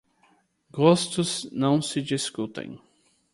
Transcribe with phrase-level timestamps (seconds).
[0.71, 2.81] Gostos não se discutem.